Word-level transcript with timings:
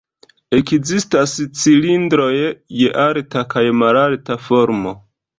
Ekzistas 0.59 1.33
cilindroj 1.59 2.29
je 2.77 2.87
alta 3.03 3.43
kaj 3.55 3.63
malalta 3.83 4.39
formo. 4.47 4.95